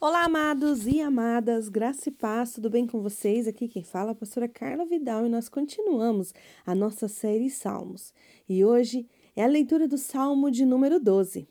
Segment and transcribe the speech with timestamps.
[0.00, 3.48] Olá, amados e amadas, graça e paz, tudo bem com vocês?
[3.48, 6.34] Aqui quem fala é a pastora Carla Vidal e nós continuamos
[6.66, 8.12] a nossa série Salmos.
[8.46, 11.48] E hoje é a leitura do Salmo de número 12.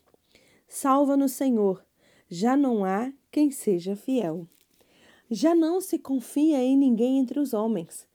[0.67, 1.83] Salva-nos, Senhor,
[2.29, 4.47] já não há quem seja fiel.
[5.31, 8.07] Já não se confia em ninguém entre os homens.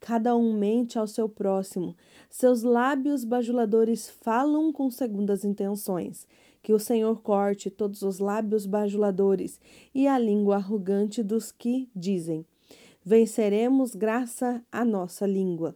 [0.00, 1.94] Cada um mente ao seu próximo.
[2.30, 6.26] Seus lábios bajuladores falam com segundas intenções.
[6.62, 9.60] Que o Senhor corte todos os lábios bajuladores
[9.94, 12.46] e a língua arrogante dos que dizem:
[13.04, 15.74] Venceremos graça à nossa língua.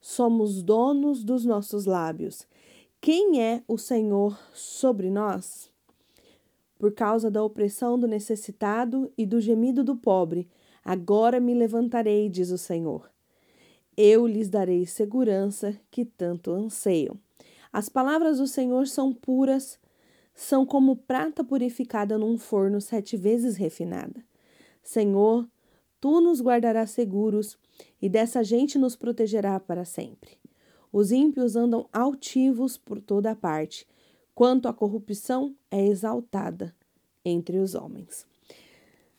[0.00, 2.46] Somos donos dos nossos lábios.
[3.00, 5.70] Quem é o Senhor sobre nós?
[6.78, 10.48] Por causa da opressão do necessitado e do gemido do pobre,
[10.84, 13.08] agora me levantarei, diz o Senhor.
[13.96, 17.18] Eu lhes darei segurança que tanto anseiam.
[17.72, 19.78] As palavras do Senhor são puras,
[20.34, 24.24] são como prata purificada num forno sete vezes refinada.
[24.82, 25.48] Senhor,
[26.00, 27.58] tu nos guardarás seguros
[28.00, 30.38] e dessa gente nos protegerá para sempre.
[30.92, 33.86] Os ímpios andam altivos por toda parte,
[34.34, 36.74] quanto a corrupção é exaltada
[37.24, 38.26] entre os homens.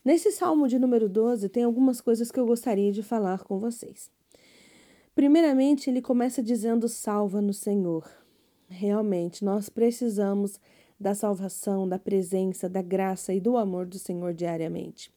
[0.04, 4.10] Nesse salmo de número 12, tem algumas coisas que eu gostaria de falar com vocês.
[5.14, 8.06] Primeiramente, ele começa dizendo: Salva no Senhor.
[8.68, 10.60] Realmente, nós precisamos
[10.98, 15.12] da salvação, da presença, da graça e do amor do Senhor diariamente.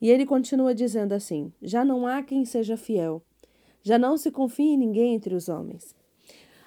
[0.00, 3.22] E ele continua dizendo assim: Já não há quem seja fiel,
[3.82, 5.94] já não se confia em ninguém entre os homens.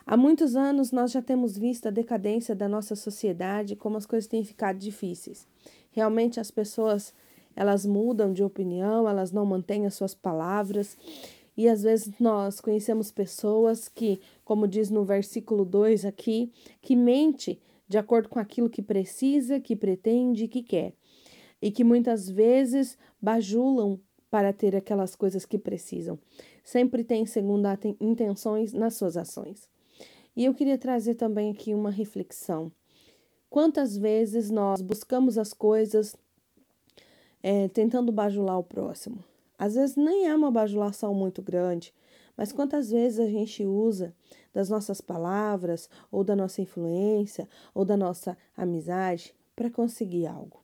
[0.05, 4.27] Há muitos anos nós já temos visto a decadência da nossa sociedade, como as coisas
[4.27, 5.47] têm ficado difíceis.
[5.91, 7.13] Realmente as pessoas
[7.55, 10.97] elas mudam de opinião, elas não mantêm as suas palavras.
[11.57, 16.51] E às vezes nós conhecemos pessoas que, como diz no versículo 2 aqui,
[16.81, 20.93] que mente de acordo com aquilo que precisa, que pretende, que quer.
[21.61, 26.19] E que muitas vezes bajulam para ter aquelas coisas que precisam.
[26.63, 29.69] Sempre tem segunda intenções nas suas ações.
[30.35, 32.71] E eu queria trazer também aqui uma reflexão.
[33.49, 36.15] Quantas vezes nós buscamos as coisas
[37.41, 39.23] é, tentando bajular o próximo?
[39.57, 41.93] Às vezes nem é uma bajulação muito grande,
[42.37, 44.15] mas quantas vezes a gente usa
[44.53, 50.63] das nossas palavras, ou da nossa influência, ou da nossa amizade para conseguir algo?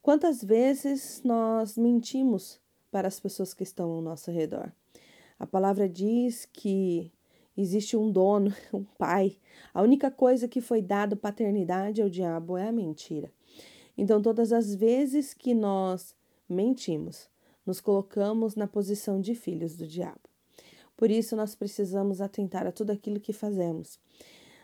[0.00, 4.72] Quantas vezes nós mentimos para as pessoas que estão ao nosso redor?
[5.38, 7.12] A palavra diz que
[7.56, 9.36] existe um dono, um pai.
[9.72, 13.32] A única coisa que foi dado paternidade ao diabo é a mentira.
[13.96, 16.14] Então, todas as vezes que nós
[16.48, 17.28] mentimos,
[17.64, 20.31] nos colocamos na posição de filhos do diabo.
[21.02, 23.98] Por isso, nós precisamos atentar a tudo aquilo que fazemos.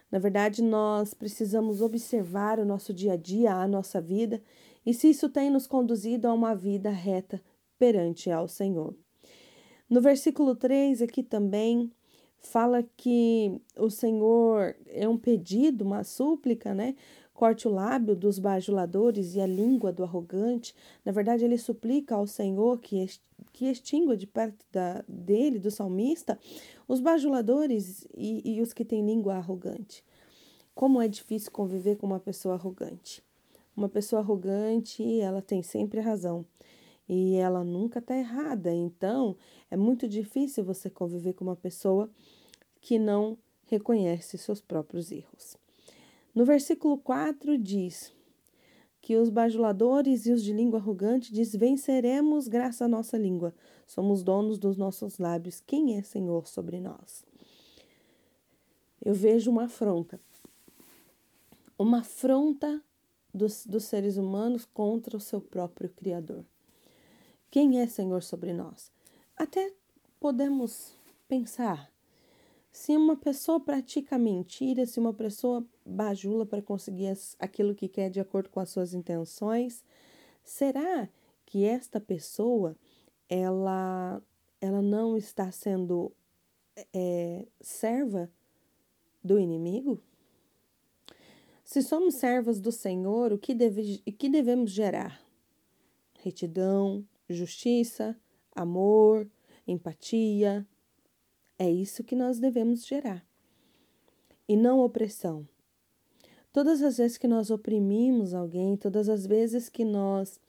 [0.09, 4.41] Na verdade, nós precisamos observar o nosso dia a dia, a nossa vida,
[4.87, 7.43] e se isso tem nos conduzido a uma vida reta
[7.77, 8.95] perante ao Senhor.
[9.91, 11.91] No versículo 3 aqui também
[12.39, 16.95] fala que o Senhor é um pedido, uma súplica, né?
[17.39, 20.75] Corte o lábio dos bajuladores e a língua do arrogante.
[21.05, 23.07] Na verdade, ele suplica ao Senhor que,
[23.53, 26.37] que extingua de perto da, dele, do salmista,
[26.89, 30.05] os bajuladores e, e os que têm língua arrogante.
[30.75, 33.23] Como é difícil conviver com uma pessoa arrogante.
[33.77, 36.45] Uma pessoa arrogante, ela tem sempre razão
[37.09, 38.75] e ela nunca está errada.
[38.75, 39.37] Então,
[39.71, 42.11] é muito difícil você conviver com uma pessoa
[42.81, 43.39] que não
[43.69, 45.57] reconhece seus próprios erros.
[46.35, 48.13] No versículo 4 diz
[49.01, 53.55] que os bajuladores e os de língua arrogante diz: Venceremos graças à nossa língua.
[53.87, 55.61] Somos donos dos nossos lábios.
[55.61, 57.25] Quem é Senhor sobre nós?
[59.05, 60.21] Eu vejo uma afronta.
[61.79, 62.83] Uma afronta
[63.33, 66.45] dos, dos seres humanos contra o seu próprio Criador.
[67.51, 68.93] Quem é Senhor sobre nós?
[69.37, 69.73] Até
[70.21, 70.93] podemos
[71.29, 71.91] pensar
[72.79, 78.21] se uma pessoa pratica mentira, se uma pessoa bajula para conseguir aquilo que quer de
[78.21, 79.85] acordo com as suas intenções,
[80.45, 81.09] será
[81.45, 82.77] que esta pessoa
[83.29, 84.23] ela,
[84.61, 86.13] ela não está sendo
[86.95, 88.31] é, serva
[89.25, 90.01] do inimigo?
[91.65, 95.21] Se somos servas do Senhor, o que, deve, o que devemos gerar?
[96.21, 98.17] Retidão, justiça,
[98.55, 99.29] amor,
[99.67, 100.65] empatia,
[101.59, 103.27] é isso que nós devemos gerar.
[104.47, 105.47] E não opressão.
[106.53, 110.41] Todas as vezes que nós oprimimos alguém, todas as vezes que nós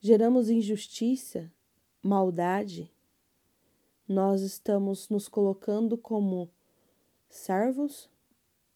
[0.00, 1.52] geramos injustiça,
[2.02, 2.90] maldade,
[4.06, 6.50] nós estamos nos colocando como
[7.28, 8.10] servos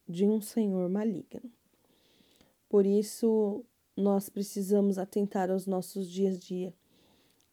[0.09, 1.51] de um Senhor maligno.
[2.69, 3.65] Por isso,
[3.97, 6.75] nós precisamos atentar aos nossos dias a dia,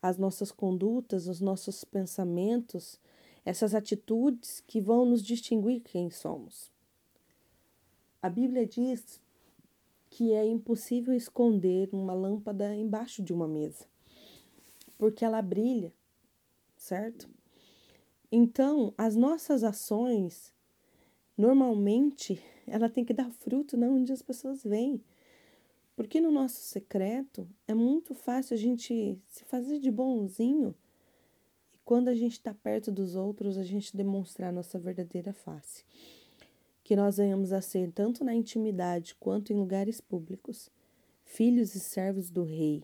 [0.02, 3.00] às nossas condutas, aos nossos pensamentos,
[3.46, 6.72] essas atitudes que vão nos distinguir quem somos.
[8.22, 9.22] A Bíblia diz
[10.10, 13.86] que é impossível esconder uma lâmpada embaixo de uma mesa,
[14.98, 15.94] porque ela brilha,
[16.76, 17.30] certo?
[18.32, 20.52] Então, as nossas ações,
[21.38, 25.00] normalmente, ela tem que dar fruto não onde as pessoas veem.
[25.96, 30.76] Porque no nosso secreto é muito fácil a gente se fazer de bonzinho
[31.86, 35.86] quando a gente está perto dos outros, a gente demonstrar nossa verdadeira face.
[36.84, 40.72] Que nós venhamos a ser, tanto na intimidade quanto em lugares públicos,
[41.24, 42.84] filhos e servos do Rei,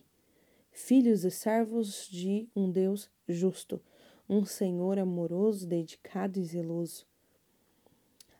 [0.70, 3.80] filhos e servos de um Deus justo,
[4.28, 7.04] um Senhor amoroso, dedicado e zeloso.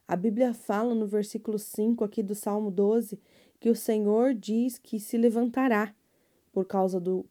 [0.07, 3.19] A Bíblia fala no versículo 5 aqui do Salmo 12
[3.59, 5.95] que o Senhor diz que se levantará
[6.53, 7.25] por causa do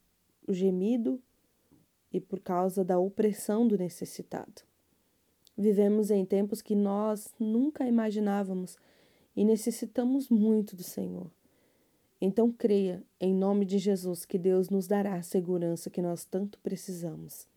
[0.49, 1.21] gemido
[2.11, 4.63] e por causa da opressão do necessitado.
[5.57, 8.77] Vivemos em tempos que nós nunca imaginávamos
[9.35, 11.29] e necessitamos muito do Senhor.
[12.19, 16.59] Então creia, em nome de Jesus, que Deus nos dará a segurança que nós tanto
[16.59, 17.47] precisamos.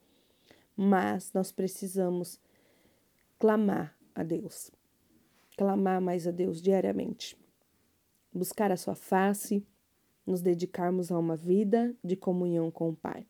[0.76, 2.40] Mas nós precisamos
[3.38, 4.70] clamar a Deus,
[5.56, 7.36] clamar mais a Deus diariamente
[8.34, 9.64] buscar a sua face,
[10.26, 13.26] nos dedicarmos a uma vida de comunhão com o Pai.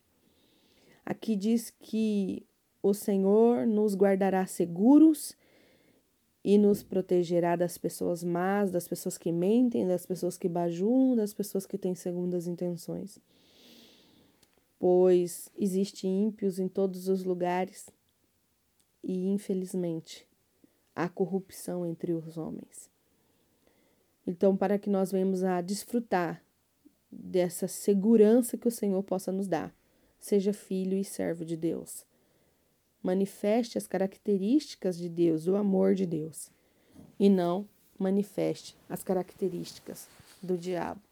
[1.05, 2.47] Aqui diz que
[2.83, 5.37] o Senhor nos guardará seguros
[6.45, 11.33] e nos protegerá das pessoas más, das pessoas que mentem, das pessoas que bajulam, das
[11.33, 13.19] pessoas que têm segundas intenções.
[14.79, 17.89] Pois existe ímpios em todos os lugares
[19.03, 20.27] e, infelizmente,
[20.95, 22.91] há corrupção entre os homens.
[24.27, 26.43] Então, para que nós venhamos a desfrutar
[27.11, 29.75] dessa segurança que o Senhor possa nos dar,
[30.25, 32.07] seja filho e servo de Deus.
[33.03, 36.51] Manifeste as características de Deus, do amor de Deus,
[37.21, 37.69] e não
[37.99, 40.09] manifeste as características
[40.43, 41.03] do diabo.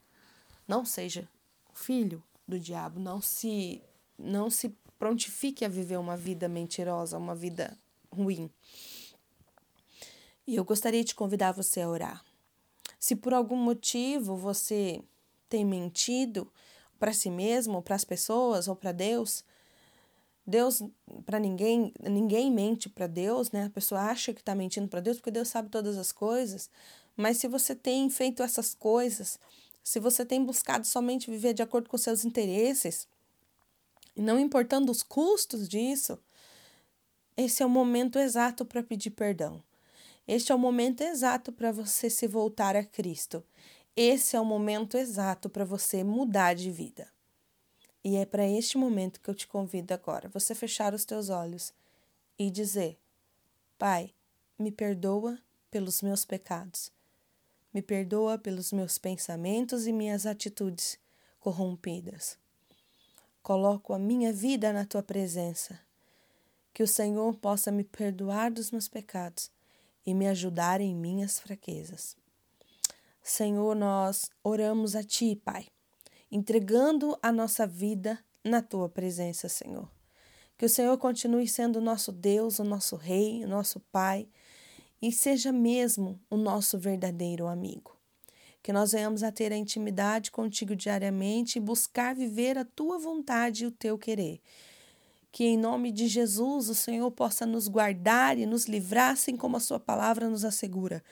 [0.66, 1.28] Não seja
[1.74, 3.82] filho do diabo, não se
[4.18, 7.76] não se prontifique a viver uma vida mentirosa, uma vida
[8.10, 8.50] ruim.
[10.46, 12.24] E eu gostaria de convidar você a orar.
[12.98, 15.02] Se por algum motivo você
[15.50, 16.50] tem mentido
[17.02, 19.44] para si mesmo, para as pessoas ou para Deus,
[20.46, 20.84] Deus
[21.26, 23.64] para ninguém, ninguém mente para Deus, né?
[23.64, 26.70] A pessoa acha que está mentindo para Deus porque Deus sabe todas as coisas.
[27.16, 29.36] Mas se você tem feito essas coisas,
[29.82, 33.08] se você tem buscado somente viver de acordo com seus interesses,
[34.16, 36.16] não importando os custos disso,
[37.36, 39.60] esse é o momento exato para pedir perdão.
[40.28, 43.42] Este é o momento exato para você se voltar a Cristo.
[43.94, 47.12] Esse é o momento exato para você mudar de vida.
[48.02, 51.74] E é para este momento que eu te convido agora, você fechar os teus olhos
[52.38, 52.98] e dizer:
[53.78, 54.14] Pai,
[54.58, 55.38] me perdoa
[55.70, 56.90] pelos meus pecados.
[57.72, 60.98] Me perdoa pelos meus pensamentos e minhas atitudes
[61.38, 62.38] corrompidas.
[63.42, 65.78] Coloco a minha vida na tua presença.
[66.72, 69.50] Que o Senhor possa me perdoar dos meus pecados
[70.06, 72.16] e me ajudar em minhas fraquezas.
[73.22, 75.66] Senhor, nós oramos a Ti, Pai,
[76.30, 79.88] entregando a nossa vida na Tua presença, Senhor.
[80.58, 84.28] Que o Senhor continue sendo o nosso Deus, o nosso Rei, o nosso Pai
[85.00, 87.96] e seja mesmo o nosso verdadeiro amigo.
[88.62, 93.64] Que nós venhamos a ter a intimidade contigo diariamente e buscar viver a tua vontade
[93.64, 94.40] e o teu querer
[95.32, 99.56] que em nome de Jesus o Senhor possa nos guardar e nos livrar, assim como
[99.56, 101.02] a Sua palavra nos assegura,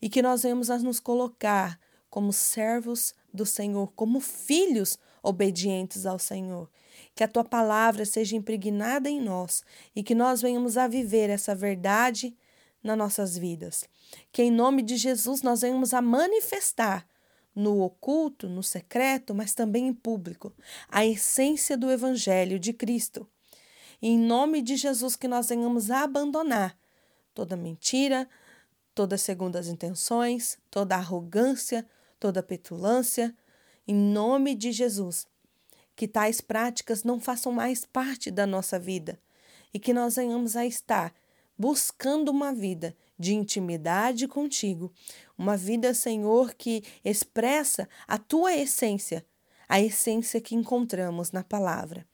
[0.00, 1.78] e que nós venhamos a nos colocar
[2.08, 6.70] como servos do Senhor, como filhos obedientes ao Senhor.
[7.14, 9.62] Que a Tua palavra seja impregnada em nós
[9.94, 12.36] e que nós venhamos a viver essa verdade
[12.82, 13.84] nas nossas vidas.
[14.32, 17.06] Que em nome de Jesus nós venhamos a manifestar
[17.54, 20.52] no oculto, no secreto, mas também em público,
[20.88, 23.28] a essência do Evangelho de Cristo
[24.00, 26.78] e em nome de Jesus que nós venhamos a abandonar
[27.34, 28.28] toda mentira,
[28.98, 31.86] todas segundas intenções, toda arrogância,
[32.18, 33.32] toda petulância,
[33.86, 35.24] em nome de Jesus.
[35.94, 39.16] Que tais práticas não façam mais parte da nossa vida
[39.72, 41.14] e que nós venhamos a estar
[41.56, 44.92] buscando uma vida de intimidade contigo,
[45.38, 49.24] uma vida, Senhor, que expressa a tua essência,
[49.68, 52.04] a essência que encontramos na palavra.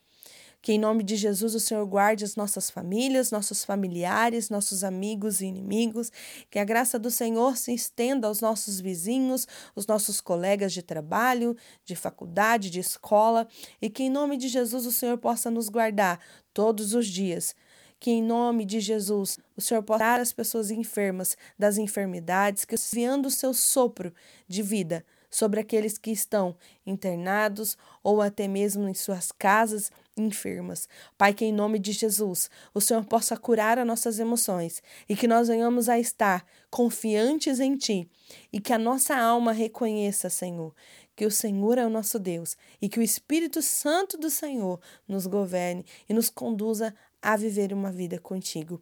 [0.64, 5.42] Que em nome de Jesus o Senhor guarde as nossas famílias, nossos familiares, nossos amigos
[5.42, 6.10] e inimigos.
[6.48, 11.54] Que a graça do Senhor se estenda aos nossos vizinhos, os nossos colegas de trabalho,
[11.84, 13.46] de faculdade, de escola.
[13.78, 16.18] E que em nome de Jesus o Senhor possa nos guardar
[16.54, 17.54] todos os dias
[18.00, 22.74] que em nome de Jesus o Senhor possa curar as pessoas enfermas das enfermidades, que
[22.74, 24.12] enviando o seu sopro
[24.46, 25.04] de vida
[25.34, 26.54] sobre aqueles que estão
[26.86, 30.88] internados ou até mesmo em suas casas enfermas.
[31.18, 35.26] Pai, que em nome de Jesus o Senhor possa curar as nossas emoções e que
[35.26, 38.08] nós venhamos a estar confiantes em Ti
[38.52, 40.74] e que a nossa alma reconheça, Senhor,
[41.16, 45.26] que o Senhor é o nosso Deus e que o Espírito Santo do Senhor nos
[45.26, 48.80] governe e nos conduza a viver uma vida contigo.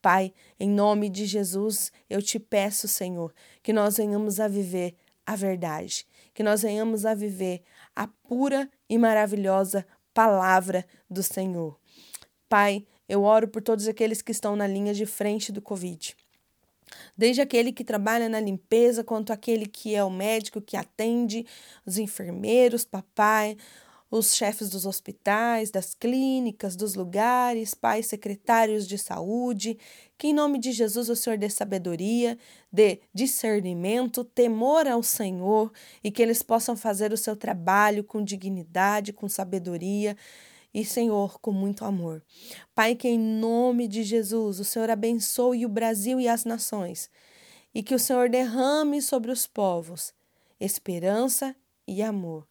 [0.00, 4.94] Pai, em nome de Jesus, eu te peço, Senhor, que nós venhamos a viver
[5.26, 7.62] a verdade, que nós venhamos a viver
[7.94, 9.84] a pura e maravilhosa
[10.18, 11.78] palavra do Senhor.
[12.48, 16.16] Pai, eu oro por todos aqueles que estão na linha de frente do Covid.
[17.16, 21.46] Desde aquele que trabalha na limpeza, quanto aquele que é o médico que atende,
[21.86, 23.56] os enfermeiros, papai,
[24.10, 29.78] os chefes dos hospitais, das clínicas, dos lugares, pais secretários de saúde,
[30.16, 32.38] que em nome de Jesus o Senhor dê sabedoria,
[32.72, 35.70] dê discernimento, temor ao Senhor
[36.02, 40.16] e que eles possam fazer o seu trabalho com dignidade, com sabedoria
[40.72, 42.22] e, Senhor, com muito amor.
[42.74, 47.10] Pai, que em nome de Jesus o Senhor abençoe o Brasil e as nações
[47.74, 50.12] e que o Senhor derrame sobre os povos
[50.60, 51.54] esperança
[51.86, 52.46] e amor.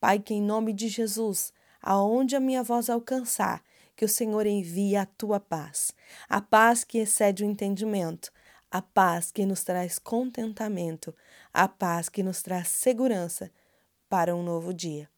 [0.00, 1.52] Pai, que em nome de Jesus,
[1.82, 3.62] aonde a minha voz alcançar,
[3.94, 5.92] que o Senhor envie a tua paz,
[6.26, 8.32] a paz que excede o entendimento,
[8.70, 11.14] a paz que nos traz contentamento,
[11.52, 13.50] a paz que nos traz segurança
[14.08, 15.08] para um novo dia.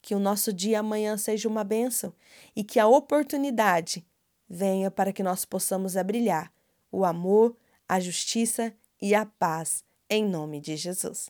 [0.00, 2.14] Que o nosso dia amanhã seja uma bênção
[2.56, 4.06] e que a oportunidade
[4.48, 6.50] venha para que nós possamos brilhar
[6.90, 11.28] o amor, a justiça e a paz em nome de Jesus.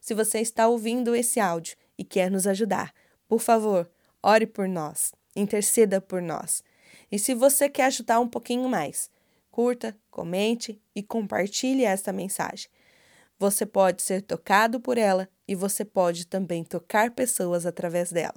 [0.00, 2.94] Se você está ouvindo esse áudio e quer nos ajudar,
[3.28, 3.90] por favor,
[4.22, 6.62] ore por nós, interceda por nós.
[7.10, 9.10] E se você quer ajudar um pouquinho mais,
[9.50, 12.68] curta, comente e compartilhe esta mensagem.
[13.38, 18.34] Você pode ser tocado por ela e você pode também tocar pessoas através dela.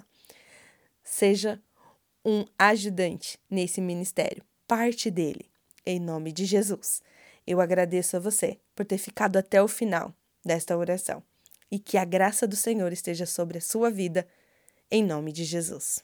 [1.04, 1.62] Seja
[2.24, 5.50] um ajudante nesse ministério, parte dele,
[5.86, 7.02] em nome de Jesus.
[7.46, 10.14] Eu agradeço a você por ter ficado até o final
[10.46, 11.22] desta oração
[11.72, 14.28] e que a graça do Senhor esteja sobre a sua vida,
[14.90, 16.04] em nome de Jesus.